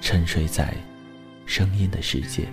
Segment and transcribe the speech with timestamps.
[0.00, 0.74] 沉睡在
[1.46, 2.48] 声音的世界。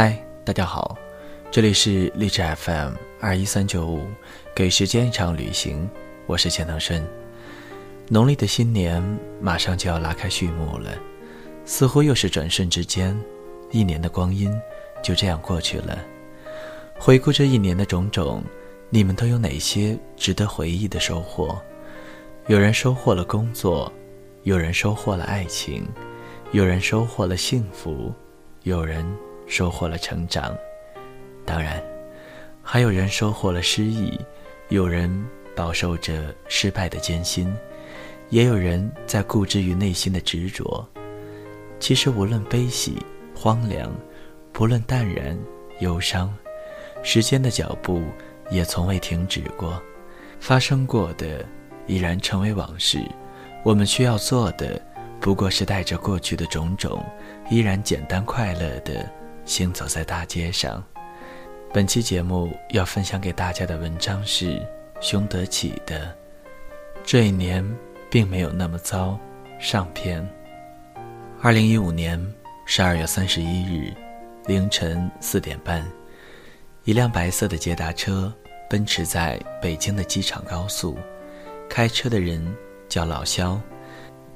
[0.00, 0.96] 嗨，大家好，
[1.50, 4.06] 这里是励志 FM 二一三九五，
[4.54, 5.90] 给时间一场旅行，
[6.28, 7.04] 我是钱腾顺。
[8.06, 9.02] 农历的新年
[9.40, 10.88] 马上就要拉开序幕了，
[11.64, 13.20] 似乎又是转瞬之间，
[13.72, 14.56] 一年的光阴
[15.02, 15.98] 就这样过去了。
[16.96, 18.44] 回顾这一年的种种，
[18.90, 21.60] 你们都有哪些值得回忆的收获？
[22.46, 23.92] 有人收获了工作，
[24.44, 25.84] 有人收获了爱情，
[26.52, 28.14] 有人收获了幸福，
[28.62, 29.04] 有人。
[29.48, 30.56] 收获了成长，
[31.44, 31.82] 当然，
[32.62, 34.20] 还有人收获了失意，
[34.68, 35.10] 有人
[35.56, 37.52] 饱受着失败的艰辛，
[38.28, 40.86] 也有人在固执于内心的执着。
[41.80, 42.98] 其实，无论悲喜、
[43.34, 43.90] 荒凉，
[44.52, 45.36] 不论淡然、
[45.80, 46.32] 忧伤，
[47.02, 48.02] 时间的脚步
[48.50, 49.80] 也从未停止过。
[50.38, 51.44] 发生过的
[51.86, 53.00] 已然成为往事，
[53.64, 54.80] 我们需要做的
[55.20, 57.04] 不过是带着过去的种种，
[57.50, 59.10] 依然简单快乐的。
[59.48, 60.84] 行走在大街上，
[61.72, 64.62] 本期节目要分享给大家的文章是
[65.00, 66.00] 熊德启的
[67.02, 67.66] 《这一年
[68.10, 69.18] 并没有那么糟》
[69.60, 70.24] 上篇。
[71.40, 72.22] 二零一五年
[72.66, 73.90] 十二月三十一日
[74.44, 75.82] 凌晨四点半，
[76.84, 78.30] 一辆白色的捷达车
[78.68, 80.98] 奔驰在北京的机场高速，
[81.70, 82.54] 开车的人
[82.86, 83.58] 叫老肖，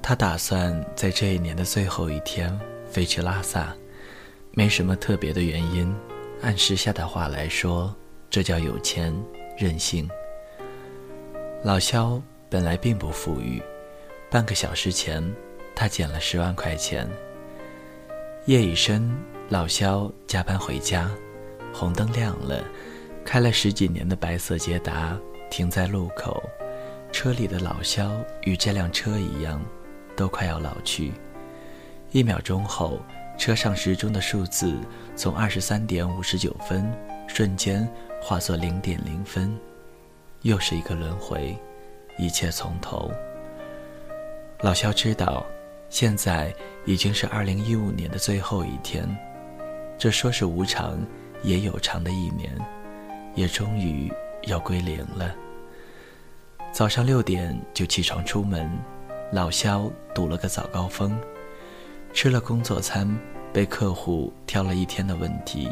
[0.00, 2.58] 他打算在这一年的最后一天
[2.90, 3.76] 飞去拉萨。
[4.54, 5.90] 没什么特别的原因，
[6.42, 7.94] 按时下的话来说，
[8.28, 9.10] 这叫有钱
[9.56, 10.06] 任性。
[11.64, 12.20] 老肖
[12.50, 13.62] 本来并不富裕，
[14.30, 15.24] 半个小时前
[15.74, 17.08] 他捡了十万块钱。
[18.44, 19.10] 夜已深，
[19.48, 21.10] 老肖加班回家，
[21.72, 22.62] 红灯亮了，
[23.24, 25.18] 开了十几年的白色捷达
[25.50, 26.42] 停在路口，
[27.10, 29.64] 车里的老肖与这辆车一样，
[30.14, 31.10] 都快要老去。
[32.10, 33.00] 一秒钟后。
[33.42, 34.72] 车上时钟的数字
[35.16, 36.88] 从二十三点五十九分
[37.26, 37.84] 瞬间
[38.20, 39.52] 化作零点零分，
[40.42, 41.58] 又是一个轮回，
[42.18, 43.10] 一切从头。
[44.60, 45.44] 老肖知道，
[45.88, 46.54] 现在
[46.84, 49.08] 已经是二零一五年的最后一天，
[49.98, 50.96] 这说是无常
[51.42, 52.56] 也有常的一年，
[53.34, 54.08] 也终于
[54.44, 55.34] 要归零了。
[56.70, 58.70] 早上六点就起床出门，
[59.32, 61.18] 老肖堵了个早高峰。
[62.14, 63.08] 吃了工作餐，
[63.52, 65.70] 被客户挑了一天的问题，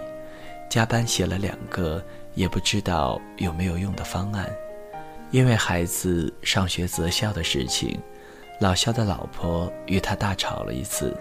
[0.69, 2.05] 加班写了两个
[2.35, 4.49] 也不知道有没有用的方案。
[5.31, 7.99] 因为孩子上学择校的事情，
[8.61, 11.17] 老肖的老婆与他大吵了一次，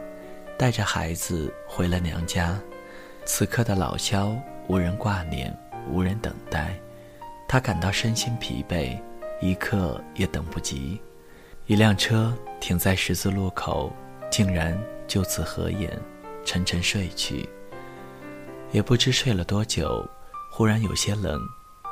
[0.57, 2.59] 带着孩子回了娘家。
[3.25, 4.35] 此刻的老肖
[4.67, 5.56] 无人挂念，
[5.89, 6.73] 无人等待，
[7.47, 9.00] 他感到身心疲惫，
[9.39, 11.00] 一刻也等不及。
[11.67, 13.91] 一辆车停在十字路口，
[14.29, 14.77] 竟然。
[15.09, 15.91] 就此合眼，
[16.49, 17.47] 沉沉睡去。
[18.71, 20.03] 也不知睡了多久，
[20.51, 21.39] 忽然有些冷，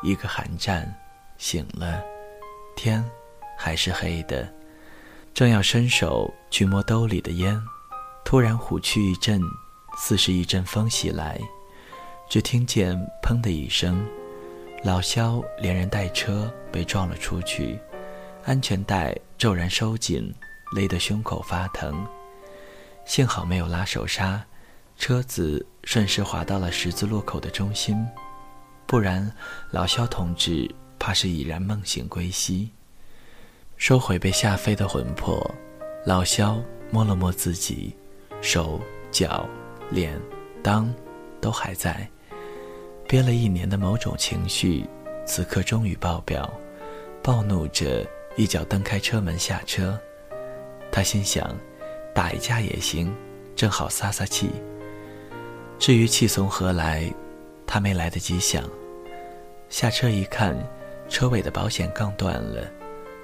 [0.01, 0.91] 一个寒战，
[1.37, 2.03] 醒了，
[2.75, 3.05] 天
[3.55, 4.51] 还是黑的。
[5.31, 7.61] 正要伸手去摸兜里的烟，
[8.25, 9.39] 突然虎躯一震，
[9.95, 11.39] 似是一阵风袭来，
[12.27, 14.03] 只听见“砰”的一声，
[14.83, 17.79] 老肖连人带车被撞了出去，
[18.43, 20.33] 安全带骤然收紧，
[20.75, 22.03] 勒得胸口发疼。
[23.07, 24.45] 幸好没有拉手刹，
[24.97, 28.05] 车子顺势滑到了十字路口的中心，
[28.85, 29.31] 不然
[29.71, 30.69] 老肖同志
[30.99, 32.69] 怕是已然梦醒归西。
[33.77, 35.39] 收回被吓飞的魂魄，
[36.05, 36.61] 老肖
[36.91, 37.95] 摸了摸自己，
[38.41, 39.47] 手脚
[39.89, 40.19] 脸
[40.61, 40.85] 裆
[41.39, 42.07] 都还在，
[43.07, 44.85] 憋了一年的某种情绪，
[45.25, 46.53] 此刻终于爆表，
[47.23, 48.05] 暴怒着
[48.35, 49.97] 一脚蹬开车门下车。
[50.91, 51.57] 他心想，
[52.17, 53.13] 打一架也行，
[53.55, 54.49] 正好撒撒气。
[55.77, 57.13] 至于气从何来，
[57.67, 58.67] 他没来得及想。
[59.69, 60.57] 下车一看，
[61.07, 62.67] 车尾的保险杠断了。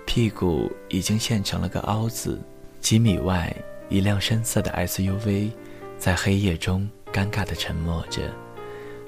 [0.05, 2.39] 屁股已经陷成了个凹字，
[2.81, 3.51] 几米外，
[3.89, 5.49] 一辆深色的 SUV
[5.97, 8.21] 在黑夜中尴尬地沉默着，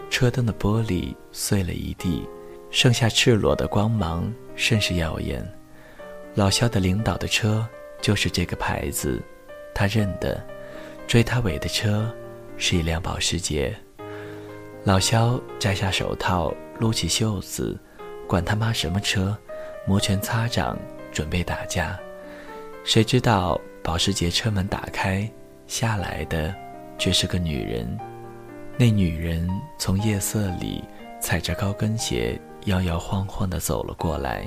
[0.10, 2.28] 车灯的玻璃碎了一地，
[2.72, 5.48] 剩下赤裸的光芒，甚是耀眼。
[6.34, 7.64] 老肖的领导的车
[8.02, 9.22] 就是这个牌子，
[9.76, 10.42] 他认得。
[11.06, 12.12] 追他尾的车
[12.58, 13.76] 是一辆保时捷。
[14.86, 17.80] 老肖摘下手套，撸起袖子，
[18.28, 19.38] 管他妈什么车！
[19.88, 20.76] 摩拳擦掌，
[21.12, 21.96] 准备打架，
[22.84, 25.30] 谁知道保时捷车门打开，
[25.68, 26.52] 下来的
[26.98, 27.88] 却是个女人。
[28.78, 30.84] 那女人从夜色里
[31.22, 34.44] 踩着高跟鞋，摇摇晃晃地走了过来，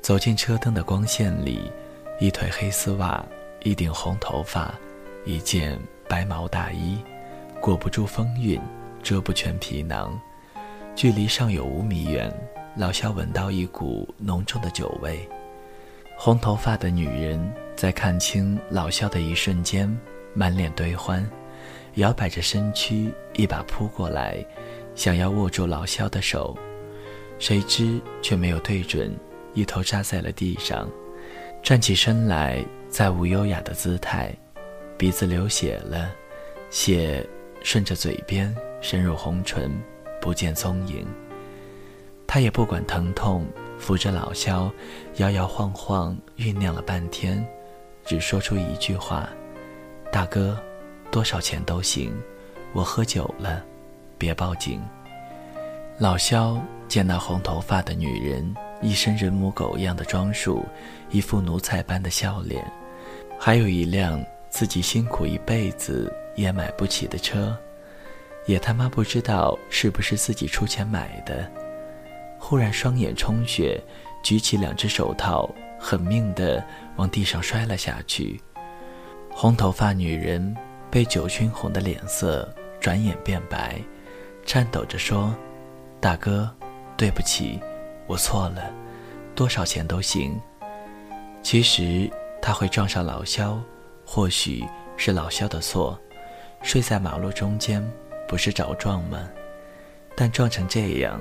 [0.00, 1.70] 走进车灯的光线里，
[2.18, 3.24] 一腿黑丝袜，
[3.64, 4.74] 一顶红头发，
[5.24, 5.78] 一件
[6.08, 6.98] 白毛大衣，
[7.60, 8.60] 裹不住风韵，
[9.04, 10.20] 遮不全皮囊，
[10.96, 12.32] 距离尚有五米远。
[12.74, 15.28] 老肖闻到一股浓重的酒味，
[16.16, 17.38] 红头发的女人
[17.76, 19.88] 在看清老肖的一瞬间，
[20.34, 21.24] 满脸堆欢，
[21.94, 24.44] 摇摆着身躯，一把扑过来，
[24.94, 26.56] 想要握住老肖的手，
[27.38, 29.14] 谁知却没有对准，
[29.54, 30.88] 一头扎在了地上，
[31.62, 34.30] 站起身来，再无优雅的姿态，
[34.98, 36.10] 鼻子流血了，
[36.68, 37.26] 血
[37.62, 39.72] 顺着嘴边深入红唇，
[40.20, 41.06] 不见踪影。
[42.26, 43.46] 他也不管疼痛，
[43.78, 44.70] 扶着老肖，
[45.16, 47.42] 摇摇晃晃酝酿了半天，
[48.04, 49.26] 只说出一句话
[50.12, 50.62] ：“大哥，
[51.10, 52.14] 多少钱都行，
[52.74, 53.64] 我喝酒了，
[54.18, 54.82] 别报警。”
[55.96, 60.62] 老肖见那红头发的女人一身人模狗样的装束，
[61.10, 62.62] 一副奴才般的笑脸，
[63.44, 67.58] 还有一辆自己辛苦一辈子也买不起的车，
[68.46, 71.50] 也他妈不知道是不是自己出钱买的。
[72.38, 73.82] 忽然双眼充血，
[74.22, 78.40] 举起两只手套，狠命地往地上摔了下去。
[79.28, 80.56] 红头发女人
[80.88, 82.48] 被酒熏红的脸色
[82.78, 83.74] 转眼变白，
[84.46, 85.34] 颤抖着说
[85.98, 86.48] ：“大哥，
[86.96, 87.58] 对不起，
[88.06, 88.72] 我错了，
[89.34, 90.40] 多少钱都行。”
[91.42, 92.08] 其实
[92.42, 93.58] 他会撞上老肖，
[94.04, 94.62] 或许
[94.98, 95.98] 是老肖的错，
[96.62, 97.82] 睡在马路中间
[98.28, 99.26] 不是找撞吗？
[100.14, 101.18] 但撞成这样。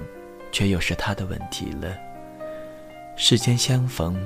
[0.53, 1.97] 却又是他的问题了。
[3.15, 4.21] 世间相逢，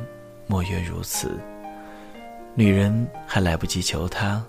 [0.47, 1.39] 莫约如此。
[2.55, 4.43] 女人还来不及求他，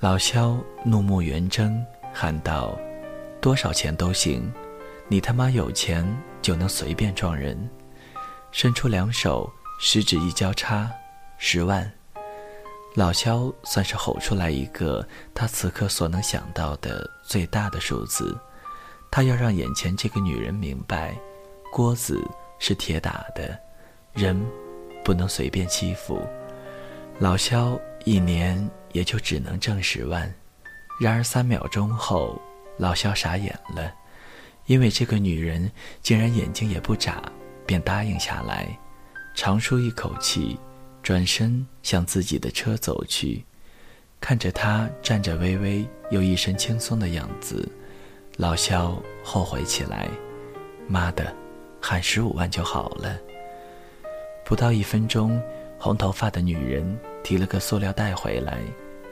[0.00, 1.80] 老肖怒目圆睁，
[2.12, 2.76] 喊道
[3.40, 4.52] ：“多少钱都行，
[5.06, 6.04] 你他妈有钱
[6.42, 7.56] 就能随便撞人。”
[8.50, 9.48] 伸出两手，
[9.78, 10.90] 十指一交叉，
[11.46, 11.92] 十万。
[12.94, 18.34] 老肖算是吼出来一个他此刻所能想到的最大的数字。
[19.10, 21.14] 他要让眼前这个女人明白，
[21.70, 22.26] 锅子
[22.58, 23.60] 是铁打的，
[24.14, 24.42] 人
[25.04, 26.26] 不能随便欺负。
[27.18, 30.32] 老肖一年也就只能挣十万，
[30.98, 32.40] 然而三秒钟后，
[32.78, 33.92] 老肖傻眼了，
[34.64, 35.70] 因为这个女人
[36.00, 37.22] 竟然眼睛也不眨，
[37.66, 38.66] 便答应下来，
[39.36, 40.58] 长舒一口气，
[41.04, 43.44] 转身向自己的车走去，
[44.22, 47.68] 看着他站着微微又一身轻松的样子。
[48.38, 50.08] 老肖后悔起来，
[50.88, 51.30] 妈的，
[51.78, 53.18] 喊十五万就好了。
[54.46, 55.38] 不到一分钟，
[55.78, 58.58] 红头发的女人提了个塑料袋回来，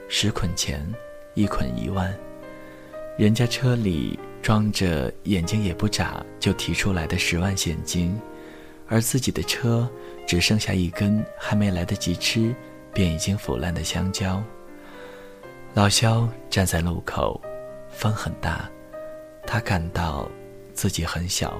[0.09, 0.83] 十捆钱，
[1.35, 2.11] 一捆一万。
[3.19, 8.19] 人家车里装着眼睛也不眨就提出来的十万现金，
[8.87, 9.87] 而自己的车
[10.25, 12.55] 只剩下一根还没来得及吃
[12.93, 14.41] 便已经腐烂的香蕉。
[15.73, 17.41] 老肖站在路口，
[17.89, 18.69] 风很大。
[19.45, 20.29] 他感到
[20.73, 21.53] 自己很小。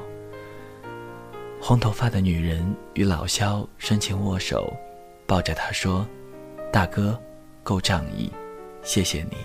[1.60, 4.74] 红头发的女人与老肖深情握手，
[5.26, 6.08] 抱着他说
[6.72, 7.20] ：“大哥，
[7.64, 8.32] 够仗义，
[8.84, 9.38] 谢谢你。”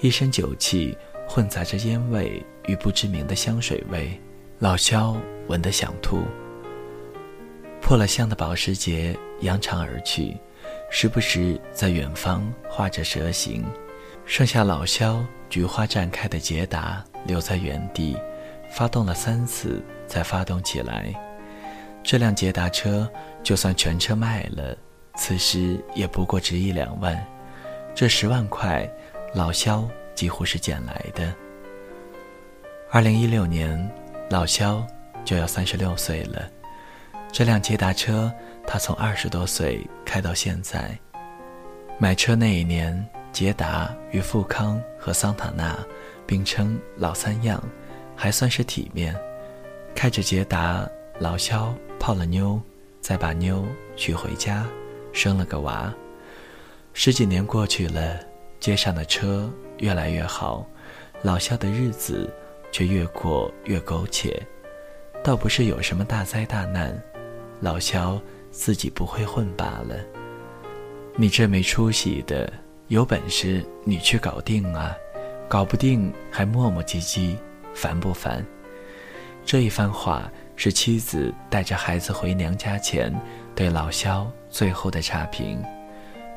[0.00, 0.96] 一身酒气
[1.26, 4.20] 混杂着烟味与不知名的香水味，
[4.58, 6.22] 老肖闻得想吐。
[7.84, 10.34] 破了相的保时捷扬长而去，
[10.90, 13.62] 时不时在远方画着蛇形。
[14.24, 18.16] 剩下老萧菊花绽开的捷达留在原地，
[18.70, 21.12] 发动了三次才发动起来。
[22.02, 23.06] 这辆捷达车
[23.42, 24.74] 就算全车卖了，
[25.16, 27.22] 此时也不过值一两万。
[27.94, 28.90] 这十万块，
[29.34, 31.34] 老萧几乎是捡来的。
[32.90, 33.78] 二零一六年，
[34.30, 34.82] 老萧
[35.22, 36.48] 就要三十六岁了。
[37.34, 38.32] 这辆捷达车，
[38.64, 40.96] 他从二十多岁开到现在。
[41.98, 45.76] 买车那一年，捷达与富康和桑塔纳
[46.28, 47.60] 并称“老三样”，
[48.14, 49.12] 还算是体面。
[49.96, 50.88] 开着捷达，
[51.18, 52.62] 老肖泡了妞，
[53.00, 53.64] 再把妞
[53.96, 54.64] 娶回家，
[55.12, 55.92] 生了个娃。
[56.92, 58.20] 十几年过去了，
[58.60, 60.64] 街上的车越来越好，
[61.22, 62.32] 老肖的日子
[62.70, 64.40] 却越过越苟且。
[65.24, 66.96] 倒不是有什么大灾大难。
[67.60, 68.20] 老肖
[68.50, 69.96] 自己不会混罢了。
[71.16, 72.52] 你这没出息的，
[72.88, 74.94] 有本事你去搞定啊！
[75.48, 77.36] 搞不定还磨磨唧唧，
[77.74, 78.44] 烦不烦？
[79.44, 83.14] 这一番话是妻子带着孩子回娘家前
[83.54, 85.62] 对老肖最后的差评。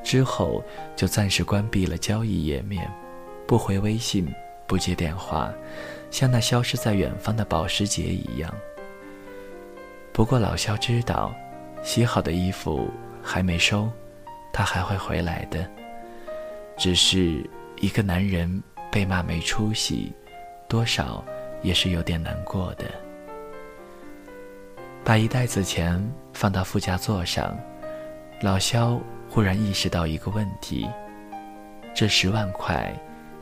[0.03, 0.63] 之后
[0.95, 2.89] 就暂时关闭了交易页面，
[3.47, 4.31] 不回微信，
[4.67, 5.51] 不接电话，
[6.11, 8.53] 像那消失在远方的保时捷一样。
[10.17, 11.31] 不过老肖知道，
[11.83, 12.89] 洗好的衣服
[13.21, 13.87] 还没收，
[14.51, 15.69] 他还会回来的。
[16.75, 20.11] 只是一个男人被骂没出息，
[20.67, 21.23] 多少
[21.61, 22.85] 也是有点难过的。
[25.03, 27.55] 把一袋子钱放到副驾座上，
[28.41, 30.89] 老肖忽然意识到一个问题：
[31.93, 32.91] 这十万块，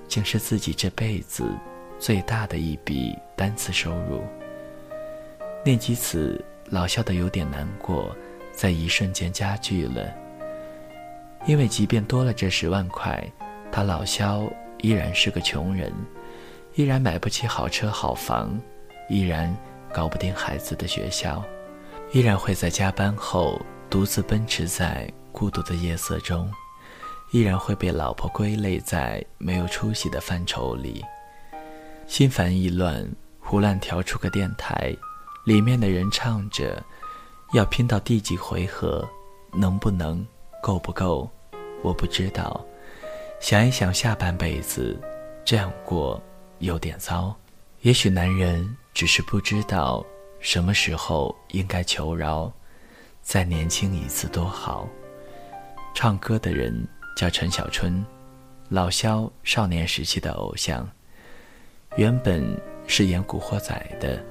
[0.09, 1.49] 竟是自己这辈子
[1.97, 4.21] 最大的一笔单次收入。
[5.63, 6.43] 念及此。
[6.69, 8.15] 老肖的有点难过，
[8.51, 10.11] 在一瞬间加剧了。
[11.45, 13.23] 因为即便多了这十万块，
[13.71, 14.43] 他老肖
[14.79, 15.93] 依然是个穷人，
[16.73, 18.59] 依然买不起好车好房，
[19.09, 19.55] 依然
[19.93, 21.43] 搞不定孩子的学校，
[22.11, 26.51] 依然会在加班后独自奔驰在孤独的夜色中，
[27.31, 31.05] 依然会被老婆归类在没有出息的范畴里。
[32.07, 33.07] 心烦意乱，
[33.39, 34.95] 胡乱调出个电台。
[35.45, 36.83] 里面的人唱着，
[37.53, 39.07] 要拼到第几回合，
[39.53, 40.25] 能不能，
[40.61, 41.29] 够不够，
[41.83, 42.65] 我不知道。
[43.39, 44.99] 想一想下半辈子，
[45.45, 46.19] 这样过
[46.57, 47.35] 有点糟。
[47.81, 50.03] 也许男人只是不知道
[50.39, 52.51] 什么时候应该求饶，
[53.21, 54.89] 再年轻一次多好。
[55.93, 58.03] 唱歌的人叫陈小春，
[58.69, 60.89] 老萧少年时期的偶像，
[61.97, 64.25] 原本是演《古惑仔》的。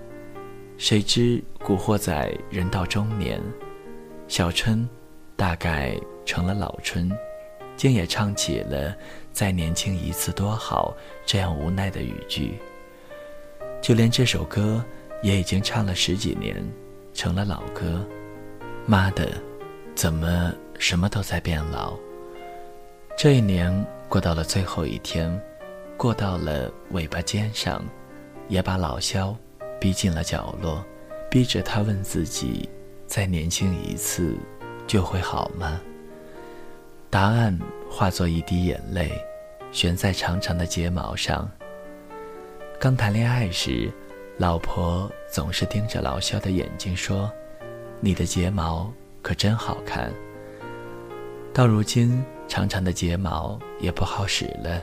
[0.84, 3.40] 谁知古惑仔人到中年，
[4.28, 4.86] 小春
[5.34, 7.10] 大概成了老春，
[7.74, 8.94] 竟也唱起了
[9.32, 12.58] “再年轻一次多好”这样无奈的语句。
[13.80, 14.84] 就连这首歌
[15.22, 16.62] 也已经唱了十几年，
[17.14, 18.06] 成了老歌。
[18.84, 19.32] 妈的，
[19.94, 21.94] 怎么什么都在变老？
[23.16, 23.72] 这一年
[24.06, 25.34] 过到了最后一天，
[25.96, 27.82] 过到了尾巴尖上，
[28.48, 29.34] 也把老肖。
[29.80, 30.84] 逼进了角落，
[31.30, 32.68] 逼着他问自己：
[33.06, 34.36] 再年轻一次，
[34.86, 35.80] 就会好吗？
[37.10, 37.58] 答案
[37.90, 39.12] 化作一滴眼泪，
[39.70, 41.50] 悬在长长的睫毛上。
[42.80, 43.92] 刚谈恋爱时，
[44.36, 47.30] 老婆总是盯着老肖的眼睛说
[48.00, 50.12] ：“你的睫毛可真好看。”
[51.54, 54.82] 到如今，长长的睫毛也不好使了，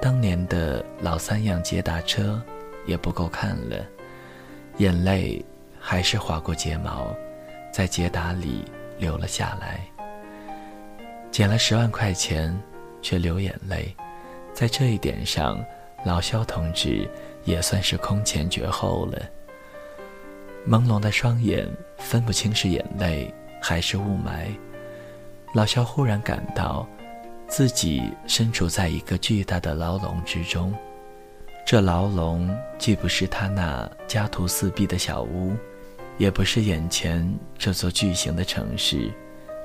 [0.00, 2.42] 当年的老三样捷达车
[2.86, 3.84] 也不够看了。
[4.78, 5.44] 眼泪
[5.78, 7.14] 还是划过睫毛，
[7.72, 8.64] 在捷达里
[8.98, 9.80] 流了下来。
[11.30, 12.58] 捡了十万块钱，
[13.00, 13.94] 却流眼泪，
[14.52, 15.62] 在这一点上，
[16.04, 17.08] 老肖同志
[17.44, 19.18] 也算是空前绝后了。
[20.68, 24.46] 朦胧的双眼分不清是眼泪还是雾霾，
[25.54, 26.86] 老肖忽然感到，
[27.48, 30.72] 自己身处在一个巨大的牢笼之中。
[31.72, 35.56] 这牢笼既不是他那家徒四壁的小屋，
[36.18, 37.26] 也不是眼前
[37.56, 39.10] 这座巨型的城市，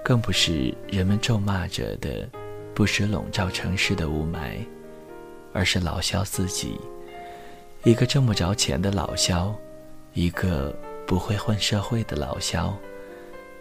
[0.06, 2.26] 更不是人们咒骂着的
[2.74, 4.66] 不时笼罩城市的雾霾，
[5.52, 6.80] 而是老肖自己，
[7.84, 9.54] 一个挣不着钱的老肖，
[10.14, 10.74] 一个
[11.06, 12.74] 不会混社会的老肖，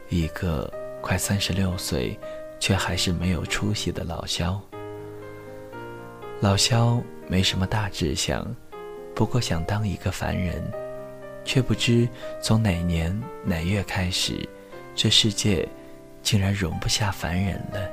[0.09, 2.17] 一个快三十六岁
[2.61, 4.61] 却还是没有出息的老肖。
[6.39, 7.03] 老肖。
[7.29, 8.47] 没什么大志向，
[9.15, 10.63] 不过想当一个凡人，
[11.45, 12.09] 却不知
[12.41, 14.49] 从哪年哪月开始，
[14.95, 15.69] 这世界
[16.23, 17.91] 竟然容不下凡人了。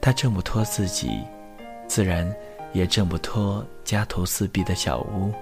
[0.00, 1.20] 他挣不脱自己，
[1.86, 2.34] 自然
[2.72, 5.32] 也挣不脱家徒四壁的小屋，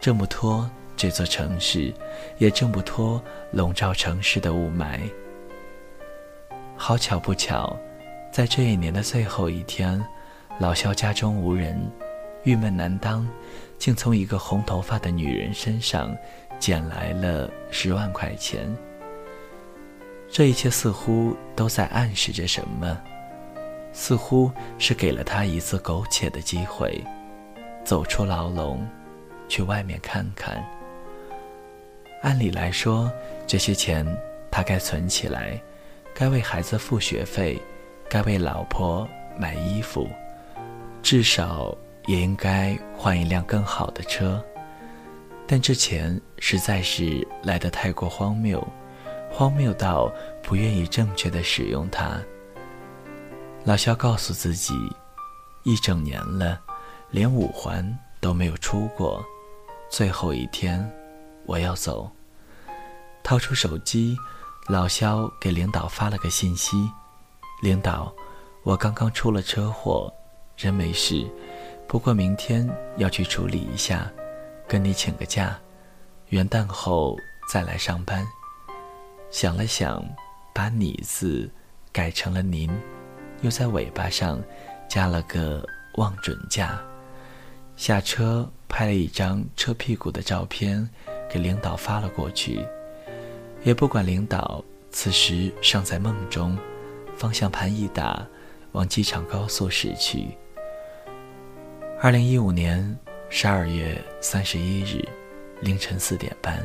[0.00, 1.92] 挣不脱这座城市，
[2.38, 5.00] 也挣不脱笼罩城市的雾霾。
[6.76, 7.78] 好巧不巧，
[8.32, 10.04] 在这一年的最后一天，
[10.58, 11.76] 老肖家中无人，
[12.44, 13.28] 郁闷难当，
[13.76, 16.16] 竟从一个红头发的女人身上
[16.60, 18.72] 捡来了十万块钱。
[20.30, 22.96] 这一切似乎都在暗示着什么，
[23.92, 27.02] 似乎是给了他一次苟且的机会，
[27.84, 28.86] 走出牢笼，
[29.48, 30.64] 去外面看看。
[32.22, 33.12] 按理来说，
[33.46, 34.06] 这些钱
[34.50, 35.60] 他该存起来。
[36.14, 37.60] 该为孩子付学费，
[38.08, 39.06] 该为老婆
[39.36, 40.08] 买衣服，
[41.04, 44.42] 至少也应该换一辆更好的车。
[45.46, 48.66] 但这钱实在是来得太过荒谬，
[49.30, 50.10] 荒谬到
[50.42, 52.18] 不愿意正确的使用它。
[53.64, 54.74] 老肖告诉自己，
[55.62, 56.58] 一整年了，
[57.10, 57.86] 连五环
[58.18, 59.22] 都没有出过，
[59.90, 60.90] 最后一天，
[61.44, 62.10] 我要走。
[63.22, 64.16] 掏出手机。
[64.66, 66.90] 老肖给领导发了个信息
[67.60, 68.10] ：“领导，
[68.62, 70.10] 我刚刚出了车祸，
[70.56, 71.26] 人没事，
[71.86, 74.10] 不过明天要去处理一下，
[74.68, 75.58] 跟你请个假，
[76.28, 77.16] 元旦后
[77.50, 78.26] 再来上班。”
[79.30, 80.04] 想了想，
[80.54, 81.50] 把“你”字
[81.92, 82.70] 改成了“您”，
[83.42, 84.40] 又在尾巴上
[84.88, 85.66] 加了个
[85.98, 86.80] “望准假”。
[87.76, 90.88] 下车拍了一张车屁股的照片，
[91.28, 92.64] 给领导发了过去。
[93.64, 96.56] 也不管领导此时尚在梦中，
[97.16, 98.24] 方向盘一打，
[98.70, 100.28] 往机场高速驶去。
[102.04, 102.84] 二零一五年
[103.30, 105.02] 十二月三十一日
[105.62, 106.62] 凌晨四点半，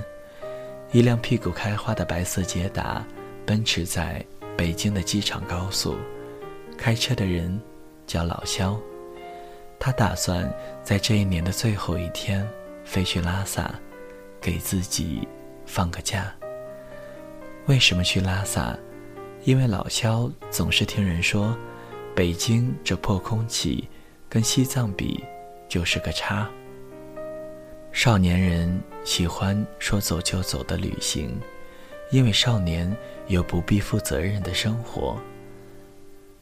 [0.91, 3.07] 一辆屁股开花的白色捷达
[3.45, 4.21] 奔驰在
[4.57, 5.95] 北京的机场高速。
[6.77, 7.57] 开车的人
[8.05, 8.77] 叫老肖，
[9.79, 12.45] 他打算在这一年的最后一天
[12.83, 13.73] 飞去拉萨，
[14.41, 15.25] 给自己
[15.65, 16.35] 放个假。
[17.67, 18.77] 为什么去拉萨？
[19.45, 21.57] 因为老肖总是听人说，
[22.13, 23.87] 北京这破空气，
[24.29, 25.23] 跟西藏比
[25.67, 26.47] 就是个差。
[27.91, 31.35] 少年人喜欢说走就走的旅行，
[32.11, 32.95] 因为少年
[33.27, 35.17] 有不必负责任的生活。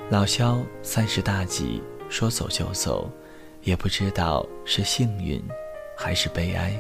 [0.09, 3.09] 老肖三十大几，说走就走，
[3.63, 5.41] 也不知道是幸运，
[5.97, 6.73] 还是悲哀。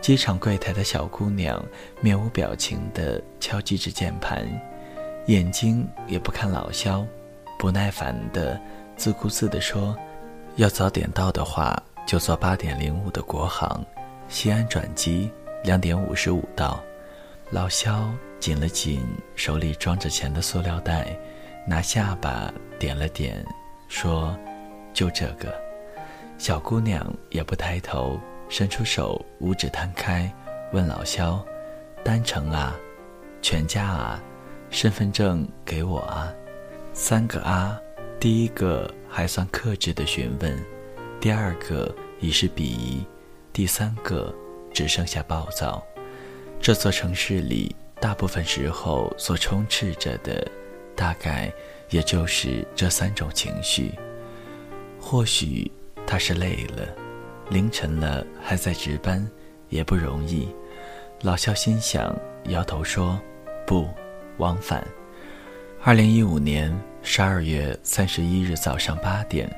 [0.00, 1.62] 机场柜台的小姑娘
[2.00, 4.48] 面无表情地敲击着键盘，
[5.26, 7.06] 眼睛也不看老肖，
[7.58, 8.58] 不耐烦地
[8.96, 9.96] 自顾自地说
[10.56, 13.84] ：“要早点到的话，就坐八点零五的国航，
[14.28, 15.30] 西安转机，
[15.62, 16.82] 两点五十五到。”
[17.50, 21.16] 老肖紧了紧手里装着钱的塑料袋，
[21.66, 23.44] 拿下巴点了点，
[23.88, 24.36] 说
[24.94, 25.54] ：“就这个。”
[26.38, 28.18] 小姑娘也不抬头。
[28.50, 30.30] 伸出手，五指摊开，
[30.72, 31.42] 问老肖
[32.04, 32.76] ：“单程啊，
[33.40, 34.22] 全家啊，
[34.68, 36.32] 身份证给我啊。”
[36.92, 37.80] 三个啊，
[38.24, 40.58] 第一个还算克制的询问，
[41.20, 43.04] 第二个已是鄙夷，
[43.52, 44.34] 第三个
[44.72, 45.86] 只剩下暴躁。
[46.58, 50.50] 这座城市里，大部分时候所充斥着的，
[50.96, 51.52] 大概
[51.90, 53.92] 也就是这三种情绪。
[54.98, 55.70] 或许
[56.06, 56.88] 他是累了。
[57.50, 59.30] 凌晨了还在值班，
[59.68, 60.48] 也不容易。
[61.20, 63.20] 老肖心想，摇头说
[63.68, 63.86] ：“不，
[64.38, 64.82] 往返。”
[65.84, 66.74] 二零一五年
[67.06, 69.48] 十二月三十一日早上八点，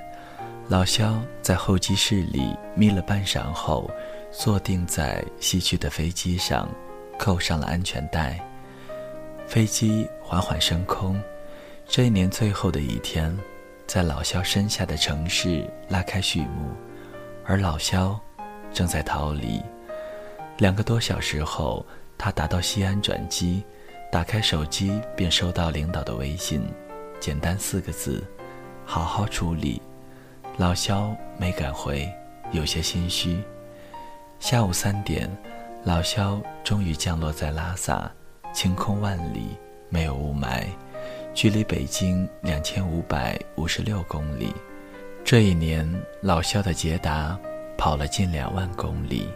[0.69, 3.89] 老肖在候机室里眯了半晌后，
[4.33, 6.69] 坐定在西区的飞机上，
[7.17, 8.39] 扣上了安全带。
[9.47, 11.23] 飞机缓缓升空，
[11.87, 13.35] 这一年最后的一天，
[13.87, 16.73] 在老肖身下的城市拉开序幕。
[17.45, 18.21] 而老肖
[18.75, 19.63] 正在逃离。
[20.59, 21.87] 两个多小时后，
[22.19, 23.63] 他达到西安转机，
[24.11, 26.61] 打开手机便收到领导的微信，
[27.21, 28.23] 简单四个字
[28.85, 29.81] ：“好好处理。”
[30.59, 32.11] 老肖没敢回，
[32.51, 33.43] 有些心虚。
[34.39, 35.31] 下午三点，
[35.85, 38.11] 老肖终于降落在拉萨，
[38.55, 39.57] 晴空万里，
[39.91, 40.65] 没有雾霾，
[41.35, 44.55] 距离北京两千五百五十六公里。
[45.25, 45.87] 这一年，
[46.23, 47.39] 老肖的捷达
[47.77, 49.29] 跑了近两万公里。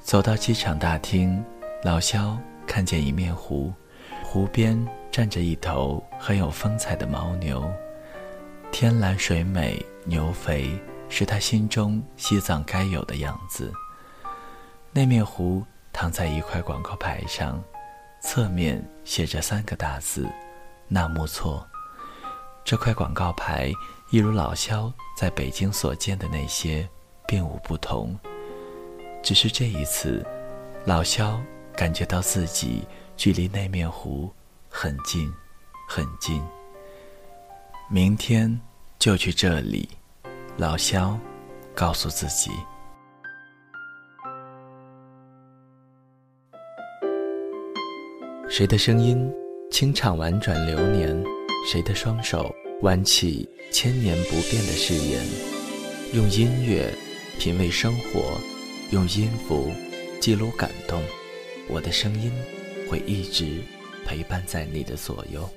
[0.00, 1.44] 走到机场大厅，
[1.82, 3.72] 老肖看见一面湖，
[4.22, 4.78] 湖边
[5.14, 7.72] 站着一头很有风采的牦牛。
[8.72, 10.76] 天蓝水美，牛肥，
[11.08, 13.72] 是他心中西藏该有的样子。
[14.90, 17.62] 那面湖躺在一块广告牌上，
[18.20, 20.28] 侧面写着三个大字：
[20.88, 21.64] 纳木错。
[22.64, 23.70] 这块广告牌
[24.10, 26.88] 一如老萧在北京所见的那些，
[27.24, 28.18] 并无不同。
[29.22, 30.26] 只是这一次，
[30.84, 31.40] 老萧
[31.76, 32.84] 感觉到自己
[33.16, 34.28] 距离那面湖
[34.76, 35.32] 很近，
[35.88, 36.42] 很近。
[37.88, 38.60] 明天
[38.98, 39.88] 就去这里，
[40.56, 41.16] 老萧
[41.76, 42.50] 告诉自己。
[48.48, 49.32] 谁的声音
[49.70, 51.24] 清唱婉转流年？
[51.70, 55.24] 谁的双手挽起千年不变的誓言？
[56.12, 56.92] 用音乐
[57.38, 58.40] 品味生活，
[58.90, 59.70] 用音符
[60.20, 61.00] 记录感动。
[61.68, 62.32] 我的声音
[62.90, 63.62] 会一直
[64.04, 65.48] 陪伴在你的左右。